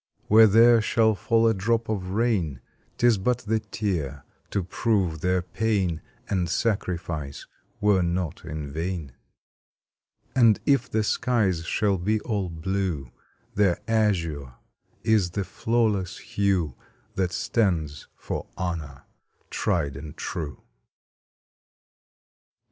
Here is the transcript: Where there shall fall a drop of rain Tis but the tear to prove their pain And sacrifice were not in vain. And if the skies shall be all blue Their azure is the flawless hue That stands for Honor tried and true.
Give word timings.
Where 0.29 0.47
there 0.47 0.81
shall 0.81 1.13
fall 1.13 1.45
a 1.47 1.53
drop 1.53 1.87
of 1.87 2.09
rain 2.09 2.59
Tis 2.97 3.19
but 3.19 3.37
the 3.45 3.59
tear 3.59 4.23
to 4.49 4.63
prove 4.63 5.21
their 5.21 5.43
pain 5.43 6.01
And 6.27 6.49
sacrifice 6.49 7.45
were 7.79 8.01
not 8.01 8.43
in 8.43 8.73
vain. 8.73 9.11
And 10.35 10.59
if 10.65 10.89
the 10.89 11.03
skies 11.03 11.65
shall 11.65 11.99
be 11.99 12.19
all 12.21 12.49
blue 12.49 13.11
Their 13.53 13.79
azure 13.87 14.55
is 15.03 15.29
the 15.29 15.43
flawless 15.43 16.17
hue 16.17 16.75
That 17.13 17.31
stands 17.31 18.07
for 18.15 18.47
Honor 18.57 19.03
tried 19.51 19.95
and 19.95 20.17
true. 20.17 20.63